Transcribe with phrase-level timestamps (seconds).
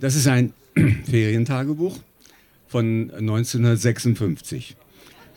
[0.00, 0.54] Das ist ein
[1.04, 1.98] Ferientagebuch
[2.66, 4.74] von 1956.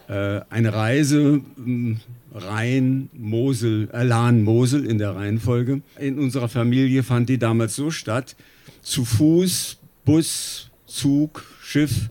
[0.07, 1.99] Äh, eine Reise hm,
[2.33, 5.81] Rhein, Mosel, äh, Lahn, Mosel in der Reihenfolge.
[5.99, 8.37] In unserer Familie fand die damals so statt,
[8.81, 12.09] zu Fuß, Bus, Zug, Schiff,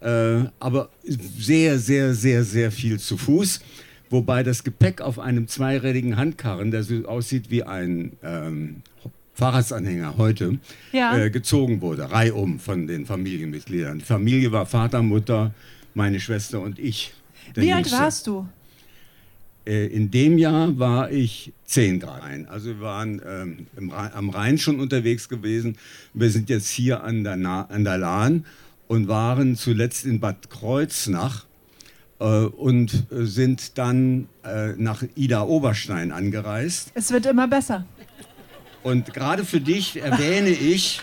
[0.00, 3.60] äh, aber sehr, sehr, sehr, sehr viel zu Fuß.
[4.10, 8.82] Wobei das Gepäck auf einem zweirädigen Handkarren, der so aussieht wie ein ähm,
[9.34, 10.58] Fahrradsanhänger heute,
[10.92, 11.16] ja.
[11.16, 13.98] äh, gezogen wurde, reihum von den Familienmitgliedern.
[13.98, 15.52] Die Familie war Vater, Mutter,
[15.94, 17.12] meine Schwester und ich.
[17.54, 18.46] Wie alt warst du?
[19.66, 22.22] Äh, in dem Jahr war ich zehn Grad.
[22.48, 25.76] Also wir waren ähm, im, am Rhein schon unterwegs gewesen.
[26.12, 28.44] Wir sind jetzt hier an der, Na an der Lahn
[28.86, 31.46] und waren zuletzt in Bad Kreuznach
[32.18, 36.92] äh, und sind dann äh, nach Ida Oberstein angereist.
[36.94, 37.86] Es wird immer besser.
[38.84, 41.00] Und gerade für dich erwähne ich,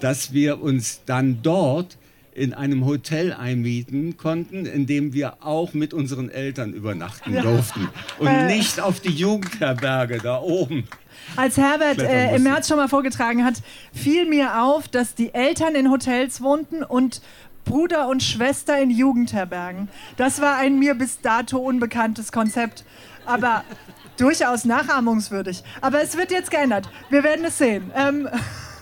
[0.00, 1.98] dass wir uns dann dort
[2.32, 7.42] in einem Hotel einmieten konnten, in dem wir auch mit unseren Eltern übernachten ja.
[7.42, 8.46] durften und äh.
[8.46, 10.86] nicht auf die Jugendherberge da oben.
[11.34, 13.54] Als Herbert äh, im März schon mal vorgetragen hat,
[13.92, 17.20] fiel mir auf, dass die Eltern in Hotels wohnten und
[17.64, 19.88] Bruder und Schwester in Jugendherbergen.
[20.16, 22.84] Das war ein mir bis dato unbekanntes Konzept,
[23.26, 23.64] aber
[24.20, 25.62] durchaus nachahmungswürdig.
[25.80, 26.88] Aber es wird jetzt geändert.
[27.08, 27.90] Wir werden es sehen.
[27.96, 28.28] Ähm,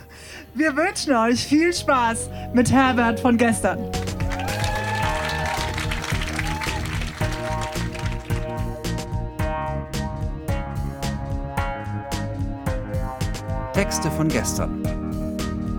[0.55, 3.78] wir wünschen euch viel Spaß mit Herbert von gestern.
[13.73, 14.83] Texte von gestern.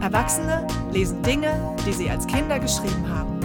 [0.01, 3.38] Erwachsene lesen Dinge, die sie als Kinder geschrieben haben.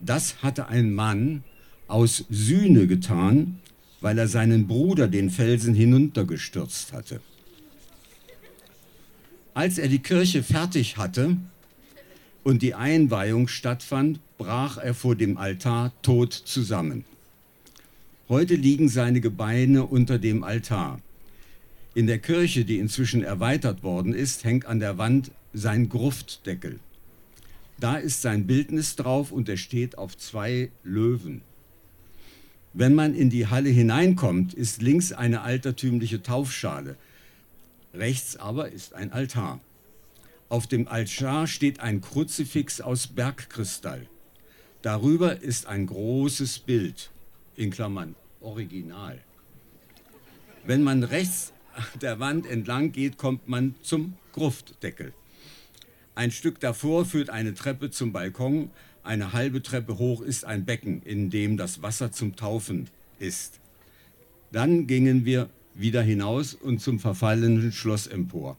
[0.04, 1.44] Das hatte ein Mann
[1.88, 3.60] aus Sühne getan,
[4.02, 7.22] weil er seinen Bruder den Felsen hinuntergestürzt hatte.
[9.54, 11.38] Als er die Kirche fertig hatte
[12.44, 17.06] und die Einweihung stattfand, brach er vor dem Altar tot zusammen.
[18.30, 21.02] Heute liegen seine Gebeine unter dem Altar.
[21.96, 26.80] In der Kirche, die inzwischen erweitert worden ist, hängt an der Wand sein Gruftdeckel.
[27.80, 31.42] Da ist sein Bildnis drauf und er steht auf zwei Löwen.
[32.80, 36.96] Wenn man in die Halle hineinkommt, ist links eine altertümliche Taufschale.
[37.92, 39.60] Rechts aber ist ein Altar.
[40.48, 44.06] Auf dem Altar steht ein Kruzifix aus Bergkristall.
[44.84, 47.10] Darüber ist ein großes Bild,
[47.56, 49.18] in Klammern Original.
[50.64, 51.54] Wenn man rechts
[52.00, 55.14] der Wand entlang geht, kommt man zum Gruftdeckel.
[56.14, 58.70] Ein Stück davor führt eine Treppe zum Balkon.
[59.08, 62.90] Eine halbe Treppe hoch ist ein Becken, in dem das Wasser zum Taufen
[63.20, 63.62] ist.
[64.52, 68.58] Dann gingen wir wieder hinaus und zum verfallenen Schloss empor.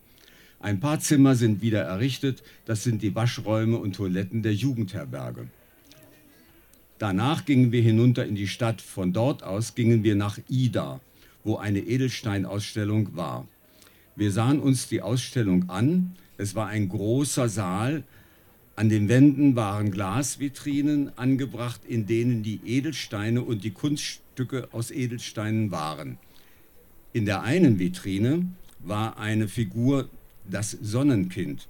[0.58, 5.48] Ein paar Zimmer sind wieder errichtet, das sind die Waschräume und Toiletten der Jugendherberge.
[6.96, 11.00] Danach gingen wir hinunter in die Stadt, von dort aus gingen wir nach Ida,
[11.44, 13.46] wo eine Edelsteinausstellung war.
[14.16, 18.02] Wir sahen uns die Ausstellung an, es war ein großer Saal,
[18.78, 25.72] an den Wänden waren Glasvitrinen angebracht, in denen die Edelsteine und die Kunststücke aus Edelsteinen
[25.72, 26.16] waren.
[27.12, 28.46] In der einen Vitrine
[28.78, 30.08] war eine Figur,
[30.48, 31.66] das Sonnenkind,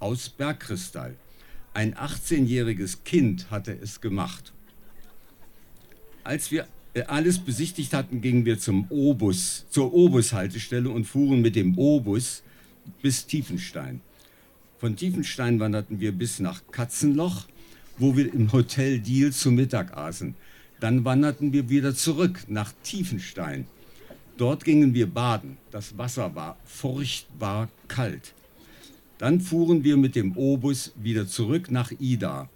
[0.00, 1.16] aus Bergkristall.
[1.74, 4.54] Ein 18-jähriges Kind hatte es gemacht.
[6.24, 11.56] Als wir äh, alles besichtigt hatten, gingen wir zum Obus, zur Obus-Haltestelle und fuhren mit
[11.56, 12.42] dem Obus
[13.02, 14.00] bis Tiefenstein.
[14.78, 17.46] Von Tiefenstein wanderten wir bis nach Katzenloch,
[17.98, 20.36] wo wir im Hotel Deal zu Mittag aßen.
[20.78, 23.66] Dann wanderten wir wieder zurück nach Tiefenstein.
[24.36, 25.56] Dort gingen wir baden.
[25.72, 28.34] Das Wasser war furchtbar kalt.
[29.18, 32.48] Dann fuhren wir mit dem Obus wieder zurück nach Ida.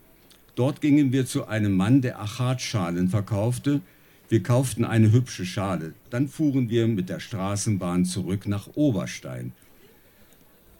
[0.55, 3.81] Dort gingen wir zu einem Mann, der Achatschalen verkaufte.
[4.29, 5.95] Wir kauften eine hübsche Schale.
[6.11, 9.53] Dann fuhren wir mit der Straßenbahn zurück nach Oberstein.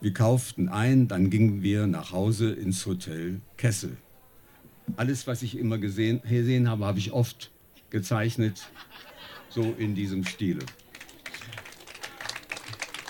[0.03, 3.97] Wir kauften ein, dann gingen wir nach Hause ins Hotel Kessel.
[4.97, 7.53] Alles, was ich immer gesehen, gesehen habe, habe ich oft
[7.89, 8.69] gezeichnet,
[9.49, 10.59] so in diesem Stile.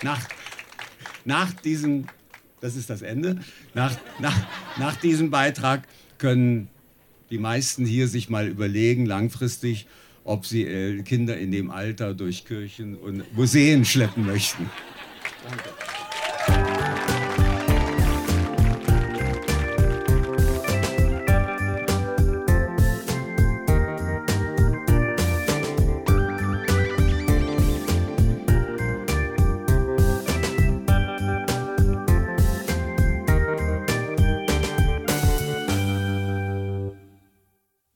[0.02, 0.20] Nach,
[1.24, 2.08] nach diesem,
[2.60, 3.40] das ist das Ende,
[3.72, 4.46] nach, nach,
[4.76, 6.68] nach diesem Beitrag können
[7.30, 9.86] die meisten hier sich mal überlegen, langfristig,
[10.24, 14.68] ob sie äh, Kinder in dem Alter durch Kirchen und Museen schleppen möchten.
[15.48, 15.81] Danke.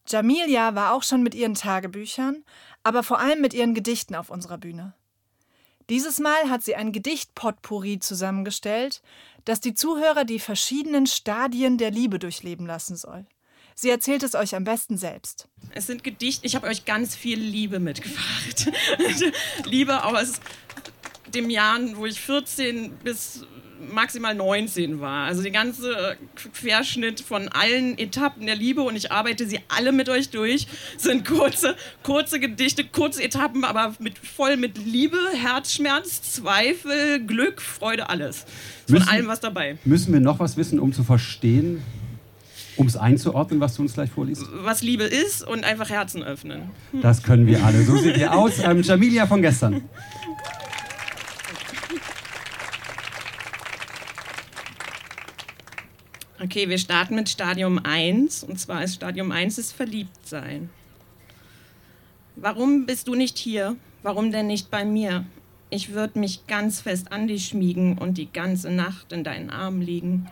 [0.08, 2.44] Jamilia war auch schon mit ihren Tagebüchern,
[2.82, 4.94] aber vor allem mit ihren Gedichten auf unserer Bühne.
[5.88, 9.02] Dieses Mal hat sie ein Gedichtpotpourri zusammengestellt,
[9.44, 13.26] das die Zuhörer die verschiedenen Stadien der Liebe durchleben lassen soll.
[13.76, 15.48] Sie erzählt es euch am besten selbst.
[15.70, 18.72] Es sind Gedichte, ich habe euch ganz viel Liebe mitgebracht.
[19.64, 20.40] Liebe aus
[21.34, 23.46] dem Jahr, wo ich 14 bis
[23.92, 25.26] maximal 19 war.
[25.26, 26.16] Also der ganze
[26.54, 30.66] Querschnitt von allen Etappen der Liebe und ich arbeite sie alle mit euch durch.
[30.96, 38.08] Sind kurze, kurze Gedichte, kurze Etappen, aber mit, voll mit Liebe, Herzschmerz, Zweifel, Glück, Freude,
[38.08, 38.44] alles.
[38.86, 39.78] Von müssen, allem was dabei.
[39.84, 41.82] Müssen wir noch was wissen, um zu verstehen,
[42.76, 44.44] um es einzuordnen, was du uns gleich vorliest?
[44.62, 46.70] Was Liebe ist und einfach Herzen öffnen.
[47.02, 47.82] Das können wir alle.
[47.82, 48.58] So sieht ihr aus.
[48.58, 49.82] Ähm, Jamilia von gestern.
[56.46, 60.70] Okay, wir starten mit Stadium 1 und zwar ist Stadium 1 ist Verliebtsein.
[62.36, 63.74] Warum bist du nicht hier?
[64.04, 65.24] Warum denn nicht bei mir?
[65.70, 69.82] Ich würde mich ganz fest an dich schmiegen und die ganze Nacht in deinen Armen
[69.82, 70.28] liegen.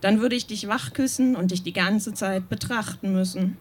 [0.00, 3.56] Dann würde ich dich wach küssen und dich die ganze Zeit betrachten müssen.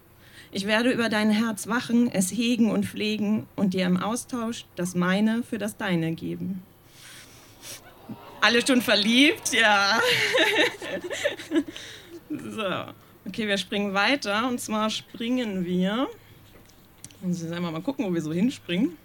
[0.52, 4.96] Ich werde über dein Herz wachen, es hegen und pflegen und dir im Austausch das
[4.96, 6.64] meine für das deine geben.
[8.42, 10.00] Alle schon verliebt, ja.
[12.30, 12.64] so,
[13.28, 14.48] okay, wir springen weiter.
[14.48, 16.08] Und zwar springen wir.
[17.22, 18.98] Muss ich einmal mal gucken, wo wir so hinspringen.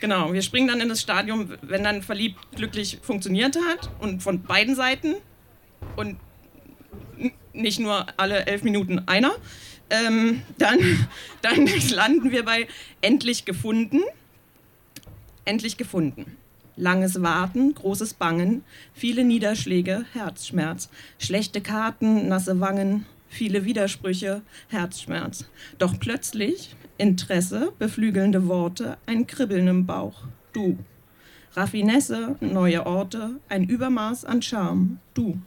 [0.00, 4.42] Genau, wir springen dann in das Stadium, wenn dann verliebt glücklich funktioniert hat und von
[4.42, 5.16] beiden Seiten
[5.96, 6.18] und
[7.52, 9.32] nicht nur alle elf Minuten einer.
[9.90, 10.78] Ähm, dann,
[11.42, 12.66] dann landen wir bei
[13.00, 14.00] endlich gefunden.
[15.44, 16.38] Endlich gefunden.
[16.76, 20.88] Langes Warten, großes Bangen, viele Niederschläge, Herzschmerz,
[21.18, 25.44] schlechte Karten, nasse Wangen, viele Widersprüche, Herzschmerz.
[25.78, 30.22] Doch plötzlich Interesse, beflügelnde Worte, ein Kribbeln im Bauch.
[30.52, 30.78] Du.
[31.52, 34.98] Raffinesse, neue Orte, ein Übermaß an Charme.
[35.14, 35.38] Du.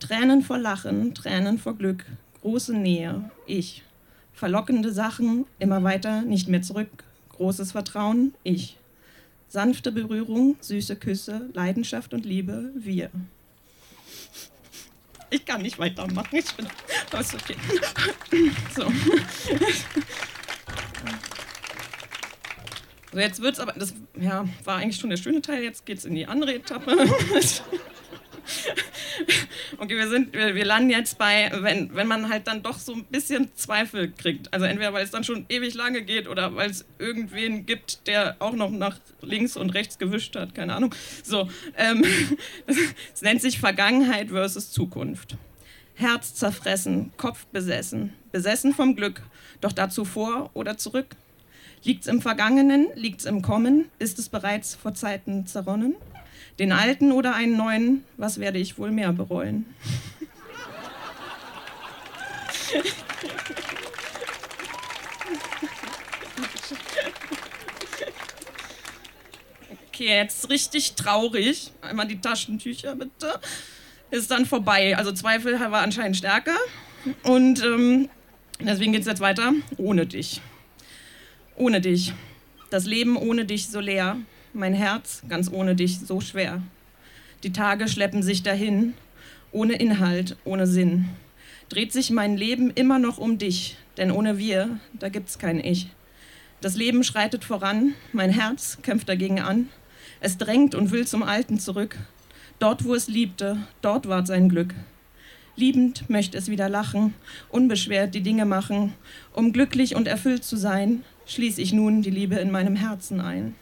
[0.00, 2.06] Tränen vor Lachen, Tränen vor Glück,
[2.40, 3.30] große Nähe.
[3.46, 3.82] Ich.
[4.32, 7.04] Verlockende Sachen, immer weiter, nicht mehr zurück.
[7.30, 8.32] Großes Vertrauen.
[8.42, 8.77] Ich.
[9.48, 13.10] Sanfte Berührung, süße Küsse, Leidenschaft und Liebe, wir.
[15.30, 16.36] Ich kann nicht weitermachen.
[16.36, 16.66] Ich bin.
[17.10, 17.56] Das okay.
[18.74, 18.90] So.
[23.12, 23.72] So, jetzt wird's aber.
[23.72, 25.62] Das ja, war eigentlich schon der schöne Teil.
[25.62, 26.96] Jetzt geht's in die andere Etappe.
[29.78, 32.94] Okay, wir, sind, wir, wir landen jetzt bei, wenn, wenn man halt dann doch so
[32.94, 34.52] ein bisschen Zweifel kriegt.
[34.52, 38.36] Also entweder weil es dann schon ewig lange geht oder weil es irgendwen gibt, der
[38.38, 40.94] auch noch nach links und rechts gewischt hat, keine Ahnung.
[41.22, 42.04] So, ähm,
[43.14, 45.36] es nennt sich Vergangenheit versus Zukunft.
[45.94, 49.20] Herz zerfressen, Kopf besessen, besessen vom Glück,
[49.60, 51.16] doch dazu vor oder zurück?
[51.82, 55.96] Liegt's im Vergangenen, liegt's im Kommen, ist es bereits vor Zeiten zerronnen?
[56.58, 59.66] Den alten oder einen neuen, was werde ich wohl mehr bereuen?
[69.88, 71.72] Okay, jetzt richtig traurig.
[71.80, 73.40] Einmal die Taschentücher bitte.
[74.10, 74.96] Ist dann vorbei.
[74.96, 76.56] Also Zweifel war anscheinend stärker.
[77.24, 78.08] Und ähm,
[78.60, 79.52] deswegen geht es jetzt weiter.
[79.76, 80.40] Ohne dich.
[81.56, 82.12] Ohne dich.
[82.70, 84.18] Das Leben ohne dich so leer
[84.52, 86.62] mein Herz ganz ohne dich so schwer.
[87.42, 88.94] Die Tage schleppen sich dahin,
[89.52, 91.08] ohne Inhalt, ohne Sinn.
[91.68, 95.88] Dreht sich mein Leben immer noch um dich, denn ohne wir, da gibt's kein Ich.
[96.60, 99.68] Das Leben schreitet voran, mein Herz kämpft dagegen an.
[100.20, 101.96] Es drängt und will zum Alten zurück.
[102.58, 104.74] Dort, wo es liebte, dort ward sein Glück.
[105.54, 107.14] Liebend möchte es wieder lachen,
[107.50, 108.94] unbeschwert die Dinge machen.
[109.32, 113.54] Um glücklich und erfüllt zu sein, schließe ich nun die Liebe in meinem Herzen ein.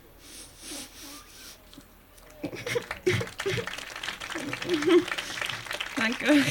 [5.96, 6.44] Danke.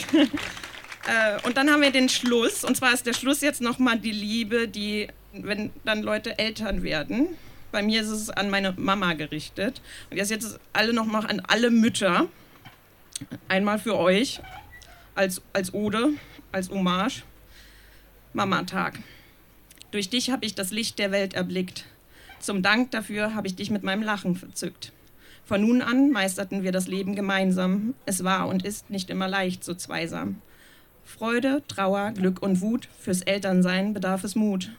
[1.07, 2.63] Äh, und dann haben wir den Schluss.
[2.63, 7.27] Und zwar ist der Schluss jetzt nochmal die Liebe, die, wenn dann Leute Eltern werden.
[7.71, 9.81] Bei mir ist es an meine Mama gerichtet.
[10.09, 12.27] Und jetzt, jetzt alle nochmal an alle Mütter.
[13.47, 14.41] Einmal für euch
[15.13, 16.13] als, als Ode,
[16.51, 17.23] als Hommage.
[18.33, 18.99] Mama-Tag.
[19.91, 21.85] Durch dich habe ich das Licht der Welt erblickt.
[22.39, 24.91] Zum Dank dafür habe ich dich mit meinem Lachen verzückt.
[25.45, 27.93] Von nun an meisterten wir das Leben gemeinsam.
[28.07, 30.41] Es war und ist nicht immer leicht, so zweisam.
[31.03, 34.71] Freude, Trauer, Glück und Wut, fürs Elternsein bedarf es Mut.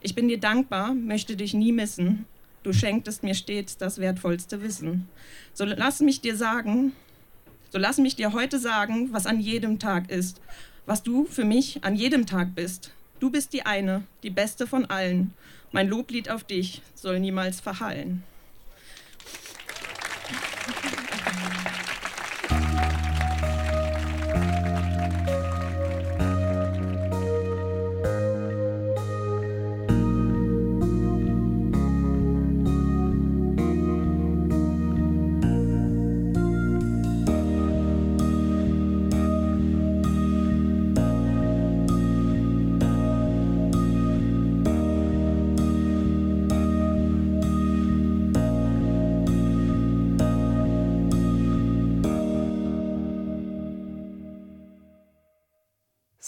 [0.00, 2.24] Ich bin dir dankbar, möchte dich nie missen.
[2.62, 5.08] Du schenktest mir stets das wertvollste Wissen.
[5.52, 6.92] So lass mich dir sagen,
[7.70, 10.40] so lass mich dir heute sagen, was an jedem Tag ist,
[10.86, 12.92] was du für mich an jedem Tag bist.
[13.20, 15.34] Du bist die eine, die beste von allen.
[15.70, 18.22] Mein Loblied auf dich soll niemals verhallen.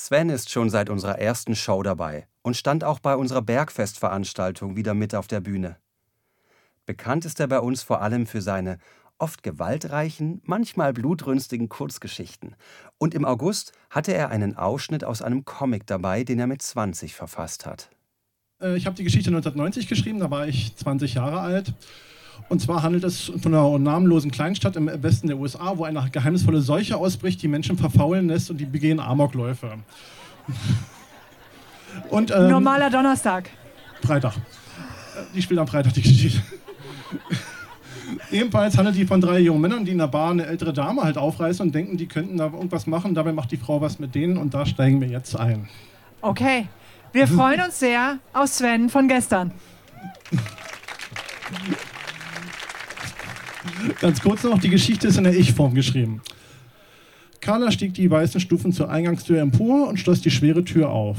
[0.07, 4.95] Sven ist schon seit unserer ersten Show dabei und stand auch bei unserer Bergfestveranstaltung wieder
[4.95, 5.79] mit auf der Bühne.
[6.85, 8.79] Bekannt ist er bei uns vor allem für seine
[9.19, 12.55] oft gewaltreichen, manchmal blutrünstigen Kurzgeschichten.
[12.99, 17.17] Und im August hatte er einen Ausschnitt aus einem Comic dabei, den er mit 20
[17.17, 17.91] verfasst hat.
[18.63, 21.75] Äh, ich habe die Geschichte 1990 geschrieben, da war ich 20 Jahre alt.
[22.49, 26.61] Und zwar handelt es von einer namenlosen Kleinstadt im Westen der USA, wo eine geheimnisvolle
[26.61, 29.79] Seuche ausbricht, die Menschen verfaulen lässt und die begehen Amokläufe.
[32.11, 33.51] Und, ähm, Normaler Donnerstag.
[34.03, 34.35] Freitag.
[35.35, 36.43] Die spielt am Freitag die Geschichte.
[38.31, 41.19] Ebenfalls handelt die von drei jungen Männern, die in der Bar eine ältere Dame halt
[41.19, 43.15] aufreißen und denken, die könnten da irgendwas machen.
[43.15, 45.69] Dabei macht die Frau was mit denen und da steigen wir jetzt ein.
[46.21, 46.69] Okay.
[47.13, 49.53] Wir freuen uns sehr auf Sven von gestern.
[54.01, 56.21] Ganz kurz noch, die Geschichte ist in der Ich-Form geschrieben.
[57.41, 61.19] Carla stieg die weißen Stufen zur Eingangstür empor und schloss die schwere Tür auf.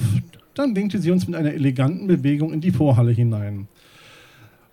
[0.56, 3.68] Dann winkte sie uns mit einer eleganten Bewegung in die Vorhalle hinein.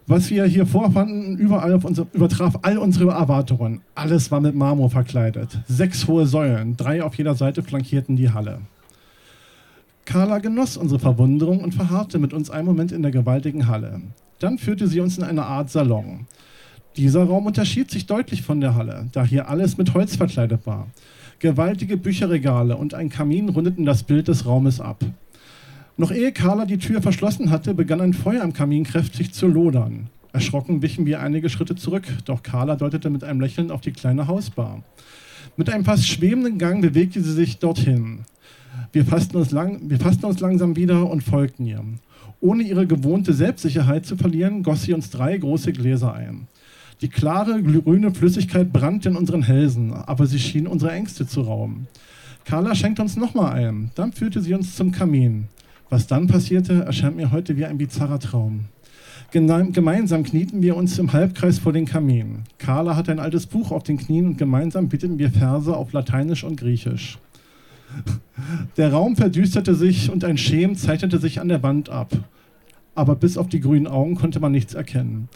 [0.06, 3.80] Was wir hier vorfanden, überall unsere, übertraf all unsere Erwartungen.
[3.94, 5.60] Alles war mit Marmor verkleidet.
[5.66, 8.60] Sechs hohe Säulen, drei auf jeder Seite flankierten die Halle.
[10.04, 14.02] Carla genoss unsere Verwunderung und verharrte mit uns einen Moment in der gewaltigen Halle.
[14.40, 16.26] Dann führte sie uns in eine Art Salon.
[16.96, 20.86] Dieser Raum unterschied sich deutlich von der Halle, da hier alles mit Holz verkleidet war.
[21.40, 25.04] Gewaltige Bücherregale und ein Kamin rundeten das Bild des Raumes ab.
[25.96, 30.08] Noch ehe Carla die Tür verschlossen hatte, begann ein Feuer am Kamin kräftig zu lodern.
[30.32, 34.28] Erschrocken wichen wir einige Schritte zurück, doch Carla deutete mit einem Lächeln auf die kleine
[34.28, 34.82] Hausbar.
[35.56, 38.20] Mit einem fast schwebenden Gang bewegte sie sich dorthin.
[38.92, 41.84] Wir fassten uns, lang, wir fassten uns langsam wieder und folgten ihr.
[42.40, 46.48] Ohne ihre gewohnte Selbstsicherheit zu verlieren, goss sie uns drei große Gläser ein.
[47.00, 51.86] Die klare, grüne Flüssigkeit brannte in unseren Hälsen, aber sie schien unsere Ängste zu rauben.
[52.44, 53.90] Carla schenkte uns nochmal ein.
[53.94, 55.48] Dann führte sie uns zum Kamin.
[55.90, 58.66] Was dann passierte, erscheint mir heute wie ein bizarrer Traum.
[59.30, 62.44] Gemeinsam knieten wir uns im Halbkreis vor den Kamin.
[62.58, 66.44] Carla hatte ein altes Buch auf den Knien und gemeinsam bitteten wir Verse auf Lateinisch
[66.44, 67.18] und Griechisch.
[68.76, 72.12] Der Raum verdüsterte sich und ein Schem zeichnete sich an der Wand ab.
[72.94, 75.28] Aber bis auf die grünen Augen konnte man nichts erkennen.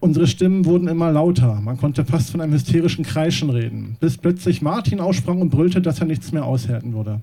[0.00, 1.60] Unsere Stimmen wurden immer lauter.
[1.60, 6.00] Man konnte fast von einem hysterischen Kreischen reden, bis plötzlich Martin aussprang und brüllte, dass
[6.00, 7.20] er nichts mehr aushalten würde.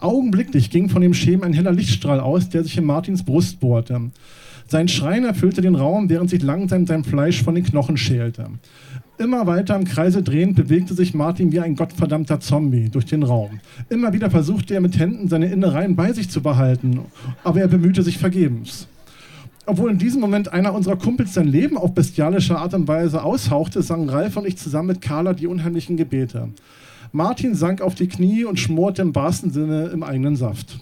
[0.00, 4.00] Augenblicklich ging von dem Schemen ein heller Lichtstrahl aus, der sich in Martins Brust bohrte.
[4.66, 8.46] Sein Schreien erfüllte den Raum, während sich langsam sein Fleisch von den Knochen schälte.
[9.18, 13.60] Immer weiter im Kreise drehend bewegte sich Martin wie ein gottverdammter Zombie durch den Raum.
[13.90, 16.98] Immer wieder versuchte er mit Händen seine Innereien bei sich zu behalten,
[17.44, 18.88] aber er bemühte sich vergebens.
[19.64, 23.82] Obwohl in diesem Moment einer unserer Kumpels sein Leben auf bestialische Art und Weise aushauchte,
[23.82, 26.48] sangen Ralf und ich zusammen mit Carla die unheimlichen Gebete.
[27.12, 30.80] Martin sank auf die Knie und schmorte im wahrsten Sinne im eigenen Saft.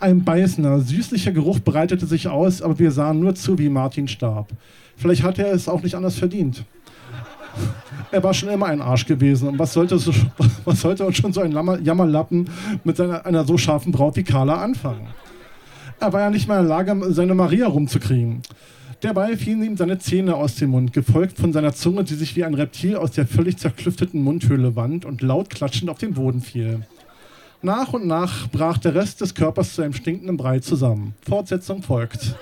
[0.00, 4.48] Ein beißender, süßlicher Geruch breitete sich aus, aber wir sahen nur zu, wie Martin starb.
[4.96, 6.64] Vielleicht hatte er es auch nicht anders verdient.
[8.10, 9.48] Er war schon immer ein Arsch gewesen.
[9.48, 10.12] Und was sollte, so,
[10.64, 11.52] was sollte uns schon so ein
[11.84, 12.48] Jammerlappen
[12.84, 15.06] mit seiner, einer so scharfen Braut wie Carla anfangen?
[16.00, 18.42] Er war ja nicht mehr in der Lage, seine Maria rumzukriegen.
[19.00, 22.44] Dabei fielen ihm seine Zähne aus dem Mund, gefolgt von seiner Zunge, die sich wie
[22.44, 26.86] ein Reptil aus der völlig zerklüfteten Mundhöhle wand und laut klatschend auf den Boden fiel.
[27.62, 31.14] Nach und nach brach der Rest des Körpers zu einem stinkenden Brei zusammen.
[31.22, 32.36] Fortsetzung folgt.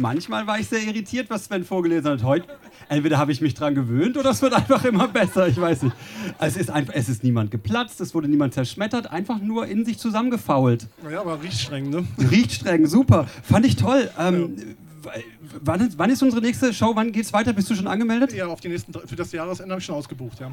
[0.00, 2.22] Manchmal war ich sehr irritiert, was Sven vorgelesen hat.
[2.22, 2.46] Heute
[2.88, 5.46] entweder habe ich mich dran gewöhnt oder es wird einfach immer besser.
[5.46, 5.96] Ich weiß nicht.
[6.38, 9.98] Es ist, einfach, es ist niemand geplatzt, es wurde niemand zerschmettert, einfach nur in sich
[9.98, 10.88] zusammengefault.
[11.10, 12.06] Ja, aber riecht streng, ne?
[12.30, 13.26] Riecht streng, super.
[13.42, 14.10] Fand ich toll.
[14.18, 14.76] Ähm.
[15.60, 16.92] Wann, ist, wann, ist, unsere nächste Show?
[16.94, 17.52] Wann geht's weiter?
[17.52, 18.32] Bist du schon angemeldet?
[18.32, 20.50] Ja, auf die nächsten, für das Jahresende habe ich schon ausgebucht, ja.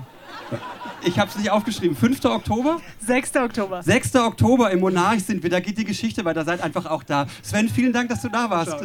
[1.03, 1.95] Ich habe es nicht aufgeschrieben.
[1.95, 2.23] 5.
[2.25, 2.81] Oktober?
[3.05, 3.35] 6.
[3.37, 3.83] Oktober.
[3.83, 4.15] 6.
[4.15, 5.49] Oktober im Monarch sind wir.
[5.49, 6.45] Da geht die Geschichte weiter.
[6.45, 7.27] Seid einfach auch da.
[7.41, 8.75] Sven, vielen Dank, dass du da warst.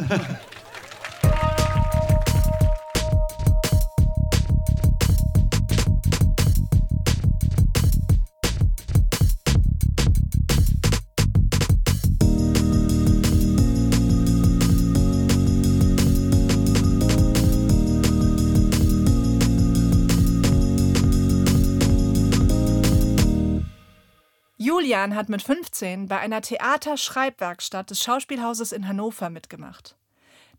[24.63, 29.97] Julian hat mit 15 bei einer Theaterschreibwerkstatt des Schauspielhauses in Hannover mitgemacht.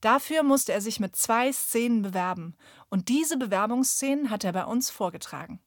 [0.03, 2.55] Dafür musste er sich mit zwei Szenen bewerben
[2.90, 5.59] und diese Bewerbungsszenen hat er bei uns vorgetragen.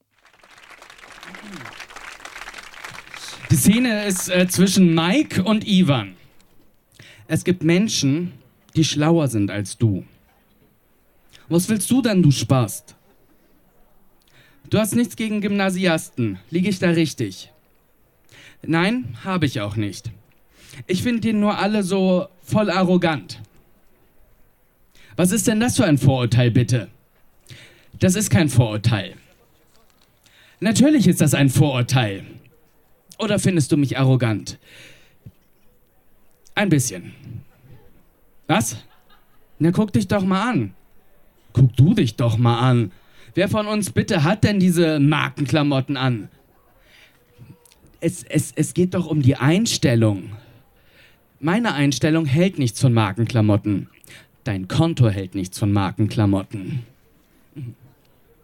[3.50, 6.16] Die Szene ist äh, zwischen Mike und Ivan.
[7.28, 8.34] Es gibt Menschen,
[8.76, 10.06] die schlauer sind als du.
[11.50, 12.96] Was willst du denn, du Spast?
[14.70, 16.38] Du hast nichts gegen Gymnasiasten.
[16.52, 17.52] Liege ich da richtig?
[18.64, 20.12] Nein, habe ich auch nicht.
[20.86, 23.42] Ich finde die nur alle so voll arrogant.
[25.16, 26.90] Was ist denn das für ein Vorurteil, bitte?
[28.00, 29.16] Das ist kein Vorurteil.
[30.60, 32.26] Natürlich ist das ein Vorurteil.
[33.20, 34.60] Oder findest du mich arrogant?
[36.54, 37.14] Ein bisschen.
[38.48, 38.78] Was?
[39.60, 40.74] Na, guck dich doch mal an.
[41.54, 42.92] Guck du dich doch mal an.
[43.34, 46.30] Wer von uns bitte hat denn diese Markenklamotten an?
[48.00, 50.32] Es, es, es geht doch um die Einstellung.
[51.40, 53.90] Meine Einstellung hält nichts von Markenklamotten.
[54.44, 56.84] Dein Konto hält nichts von Markenklamotten.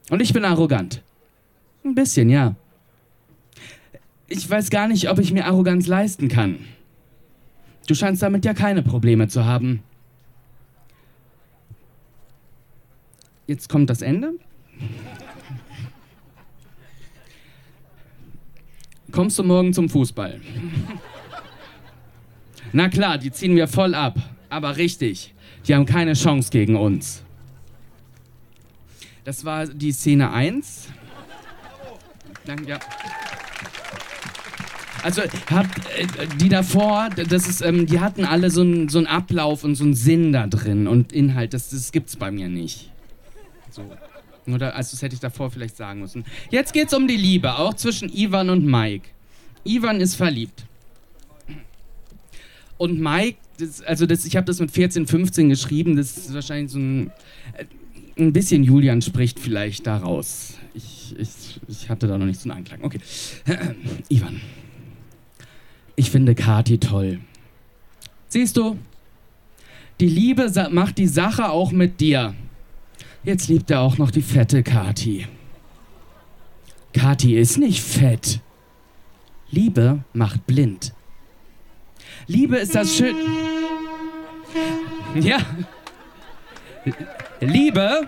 [0.10, 1.02] Und ich bin arrogant.
[1.84, 2.56] Ein bisschen, ja.
[4.28, 6.60] Ich weiß gar nicht, ob ich mir Arroganz leisten kann.
[7.88, 9.84] Du scheinst damit ja keine Probleme zu haben.
[13.48, 14.34] Jetzt kommt das Ende.
[19.14, 20.42] Kommst du morgen zum Fußball?
[22.72, 24.18] Na klar, die ziehen wir voll ab.
[24.50, 25.36] Aber richtig,
[25.68, 27.24] die haben keine Chance gegen uns.
[29.24, 30.90] Das war die Szene 1.
[32.46, 32.80] Danke, ja.
[35.04, 35.22] Also
[35.52, 36.08] habt äh,
[36.40, 39.94] die davor, das ist, ähm, die hatten alle so einen so Ablauf und so einen
[39.94, 41.54] Sinn da drin und Inhalt.
[41.54, 42.90] Das, das gibt's bei mir nicht.
[43.70, 43.84] So.
[44.48, 46.26] Oder also das hätte ich davor vielleicht sagen müssen.
[46.50, 49.10] Jetzt geht's um die Liebe, auch zwischen Ivan und Mike.
[49.64, 50.66] Ivan ist verliebt.
[52.78, 56.72] Und Mike, das, also das, ich habe das mit 14, 15 geschrieben, das ist wahrscheinlich
[56.72, 57.12] so ein,
[57.54, 57.66] äh,
[58.18, 60.56] ein bisschen Julian spricht vielleicht daraus.
[60.74, 62.84] Ich, ich, ich hatte da noch nicht so einen Anklang.
[62.84, 63.00] Okay.
[64.10, 64.42] Ivan.
[65.96, 67.20] Ich finde Kati toll.
[68.28, 68.78] Siehst du?
[70.00, 72.34] Die Liebe macht die Sache auch mit dir.
[73.24, 75.28] Jetzt liebt er auch noch die fette Kati.
[76.94, 78.42] Kati ist nicht fett.
[79.50, 80.94] Liebe macht blind.
[82.28, 83.16] Liebe ist das schön.
[85.16, 85.38] Ja.
[87.40, 88.08] Liebe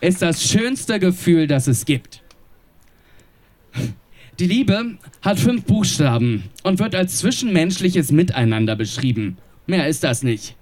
[0.00, 2.22] ist das schönste Gefühl, das es gibt.
[4.38, 9.36] Die Liebe hat fünf Buchstaben und wird als zwischenmenschliches Miteinander beschrieben.
[9.66, 10.56] Mehr ist das nicht.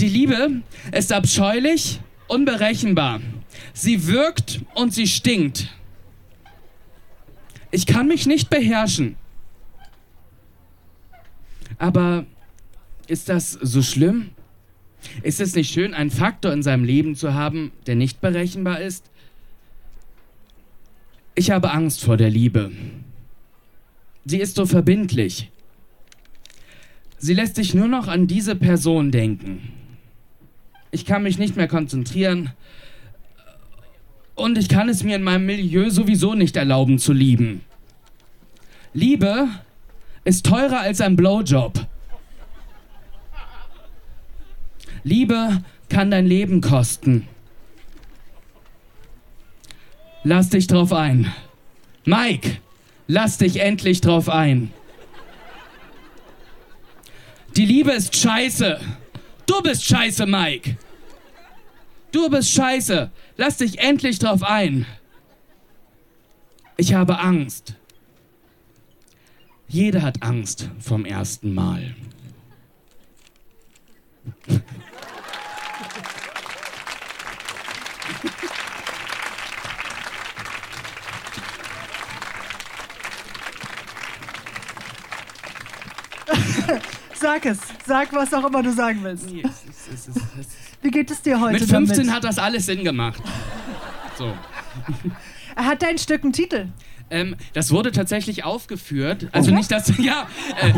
[0.00, 3.20] Die Liebe ist abscheulich, unberechenbar.
[3.72, 5.68] Sie wirkt und sie stinkt.
[7.70, 9.16] Ich kann mich nicht beherrschen.
[11.78, 12.24] Aber
[13.06, 14.30] ist das so schlimm?
[15.22, 19.10] Ist es nicht schön, einen Faktor in seinem Leben zu haben, der nicht berechenbar ist?
[21.34, 22.72] Ich habe Angst vor der Liebe.
[24.24, 25.50] Sie ist so verbindlich.
[27.18, 29.77] Sie lässt sich nur noch an diese Person denken.
[30.90, 32.52] Ich kann mich nicht mehr konzentrieren
[34.34, 37.62] und ich kann es mir in meinem Milieu sowieso nicht erlauben zu lieben.
[38.94, 39.48] Liebe
[40.24, 41.86] ist teurer als ein Blowjob.
[45.02, 47.28] Liebe kann dein Leben kosten.
[50.22, 51.32] Lass dich drauf ein.
[52.04, 52.58] Mike,
[53.06, 54.70] lass dich endlich drauf ein.
[57.56, 58.80] Die Liebe ist scheiße.
[59.48, 60.76] Du bist scheiße, Mike.
[62.12, 63.10] Du bist scheiße.
[63.38, 64.86] Lass dich endlich drauf ein.
[66.76, 67.74] Ich habe Angst.
[69.66, 71.96] Jeder hat Angst vom ersten Mal.
[87.28, 87.58] Sag es.
[87.86, 89.30] Sag, was auch immer du sagen willst.
[89.30, 90.46] Nee, es, es, es,
[90.80, 92.10] Wie geht es dir heute Mit 15 damit?
[92.10, 93.22] hat das alles Sinn gemacht.
[94.16, 94.32] So.
[95.56, 96.68] Hat dein Stück einen Titel?
[97.10, 99.26] Ähm, das wurde tatsächlich aufgeführt.
[99.32, 100.26] Also nicht das, ja,
[100.58, 100.72] äh,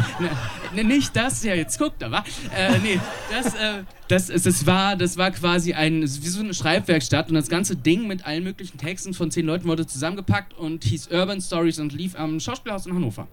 [0.74, 2.24] ne, nicht das, ja, jetzt guckt da, wa?
[2.56, 6.54] Äh, nee, das, äh, das, es, es war, das war quasi ein, wie so eine
[6.54, 10.82] Schreibwerkstatt und das ganze Ding mit allen möglichen Texten von zehn Leuten wurde zusammengepackt und
[10.82, 13.28] hieß Urban Stories und lief am Schauspielhaus in Hannover.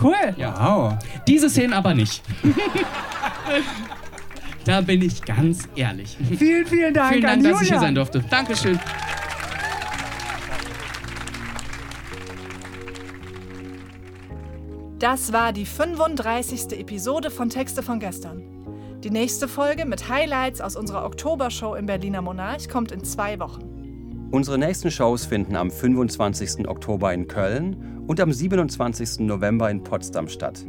[0.00, 0.34] Cool.
[0.36, 0.54] Ja.
[0.58, 0.94] Wow.
[1.26, 2.22] Diese Szenen aber nicht.
[4.64, 6.16] da bin ich ganz ehrlich.
[6.38, 7.14] Vielen, vielen Dank.
[7.14, 7.62] Vielen Dank, dass Julian.
[7.62, 8.24] ich hier sein durfte.
[8.30, 8.78] Dankeschön.
[14.98, 16.78] Das war die 35.
[16.78, 18.42] Episode von Texte von gestern.
[19.02, 23.71] Die nächste Folge mit Highlights aus unserer Oktobershow im Berliner Monarch kommt in zwei Wochen.
[24.32, 26.66] Unsere nächsten Shows finden am 25.
[26.66, 29.20] Oktober in Köln und am 27.
[29.20, 30.64] November in Potsdam statt.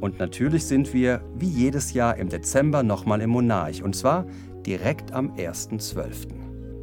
[0.00, 4.24] Und natürlich sind wir, wie jedes Jahr im Dezember, nochmal im Monarch, und zwar
[4.64, 6.28] direkt am 1.12.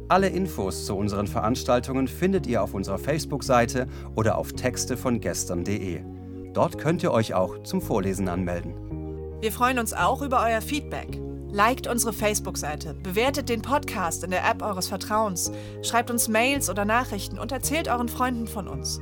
[0.08, 6.02] Alle Infos zu unseren Veranstaltungen findet ihr auf unserer Facebook-Seite oder auf texte von gestern.de.
[6.52, 8.74] Dort könnt ihr euch auch zum Vorlesen anmelden.
[9.40, 11.18] Wir freuen uns auch über euer Feedback.
[11.52, 15.50] Liked unsere Facebook-Seite, bewertet den Podcast in der App eures Vertrauens,
[15.82, 19.00] schreibt uns Mails oder Nachrichten und erzählt euren Freunden von uns.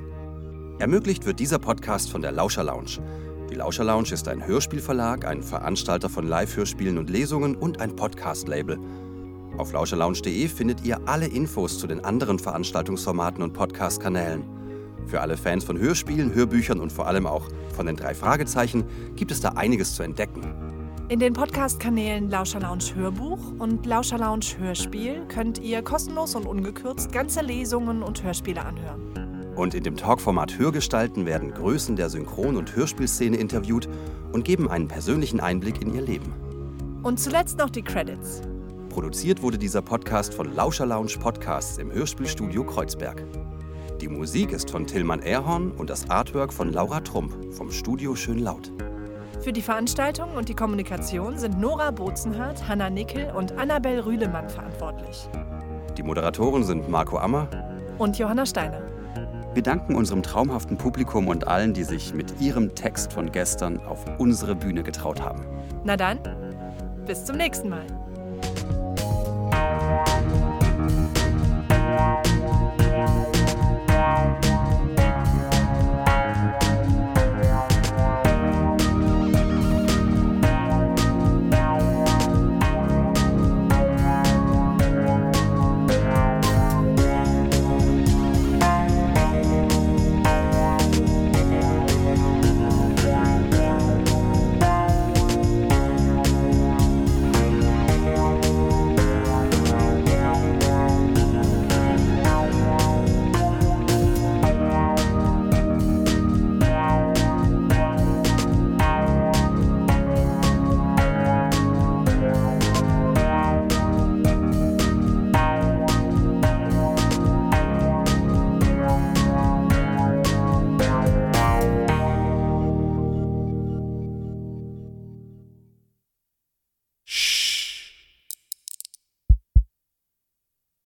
[0.78, 3.02] Ermöglicht wird dieser Podcast von der Lauscher Lounge.
[3.50, 8.78] Die Lauscher Lounge ist ein Hörspielverlag, ein Veranstalter von Live-Hörspielen und Lesungen und ein Podcast-Label.
[9.58, 14.42] Auf lauscherlounge.de findet ihr alle Infos zu den anderen Veranstaltungsformaten und Podcast-Kanälen.
[15.06, 18.84] Für alle Fans von Hörspielen, Hörbüchern und vor allem auch von den drei Fragezeichen
[19.16, 20.77] gibt es da einiges zu entdecken.
[21.10, 27.12] In den Podcast-Kanälen Lauscher Lounge Hörbuch und Lauscher Lounge Hörspiel könnt ihr kostenlos und ungekürzt
[27.12, 29.54] ganze Lesungen und Hörspiele anhören.
[29.56, 33.88] Und in dem Talkformat Hörgestalten werden Größen der Synchron- und Hörspielszene interviewt
[34.32, 36.30] und geben einen persönlichen Einblick in ihr Leben.
[37.02, 38.42] Und zuletzt noch die Credits.
[38.90, 43.24] Produziert wurde dieser Podcast von Lauscher Lounge Podcasts im Hörspielstudio Kreuzberg.
[44.02, 48.40] Die Musik ist von Tillmann Erhorn und das Artwork von Laura Trump vom Studio Schön
[48.40, 48.70] Laut.
[49.40, 55.28] Für die Veranstaltung und die Kommunikation sind Nora Bozenhardt, Hanna Nickel und Annabel Rühlemann verantwortlich.
[55.96, 57.48] Die Moderatoren sind Marco Ammer
[57.98, 58.82] und Johanna Steiner.
[59.54, 64.04] Wir danken unserem traumhaften Publikum und allen, die sich mit ihrem Text von gestern auf
[64.18, 65.44] unsere Bühne getraut haben.
[65.84, 66.18] Na dann,
[67.06, 67.86] bis zum nächsten Mal.